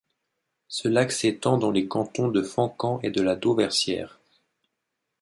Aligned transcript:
Ce 0.67 0.87
lac 0.87 1.11
s’étend 1.11 1.59
dans 1.59 1.69
les 1.69 1.87
cantons 1.87 2.27
de 2.29 2.41
Fancamp 2.41 2.99
et 3.03 3.11
de 3.11 3.21
La 3.21 3.35
Dauversière. 3.35 4.19